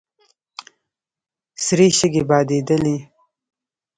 [1.63, 2.95] سرې شګې بادېدلې.